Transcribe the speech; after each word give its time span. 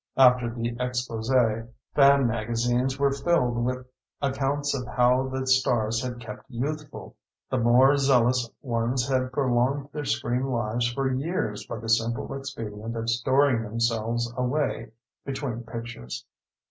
After 0.17 0.49
the 0.51 0.75
expose, 0.79 1.29
fan 1.93 2.25
magazines 2.25 2.97
were 2.97 3.11
filled 3.11 3.63
with 3.63 3.85
accounts 4.19 4.73
of 4.73 4.87
how 4.87 5.27
the 5.27 5.45
stars 5.45 6.01
had 6.01 6.19
kept 6.19 6.49
youthful. 6.49 7.15
The 7.51 7.59
more 7.59 7.95
zealous 7.97 8.49
ones 8.63 9.07
had 9.07 9.31
prolonged 9.31 9.89
their 9.93 10.05
screen 10.05 10.45
lives 10.47 10.91
for 10.91 11.13
years 11.13 11.67
by 11.67 11.77
the 11.77 11.87
simple 11.87 12.33
expedient 12.33 12.95
of 12.97 13.11
storing 13.11 13.61
themselves 13.61 14.33
away 14.35 14.89
between 15.23 15.61
pictures. 15.65 16.25